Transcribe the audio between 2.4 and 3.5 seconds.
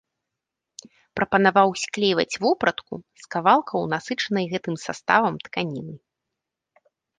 вопратку з